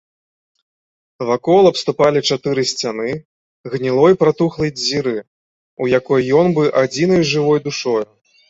[1.31, 3.11] Вакол абступалі чатыры сцяны
[3.75, 5.15] гнілой пратухлай дзіры,
[5.85, 8.05] у якой ён быў адзінай жывой душою.